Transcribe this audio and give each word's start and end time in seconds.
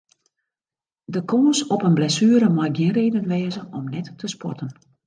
De 1.13 1.21
kâns 1.31 1.59
op 1.75 1.81
in 1.89 1.97
blessuere 1.99 2.49
mei 2.57 2.71
gjin 2.75 2.95
reden 2.97 3.29
wêze 3.31 3.61
om 3.77 3.85
net 3.95 4.07
te 4.19 4.27
sporten. 4.35 4.69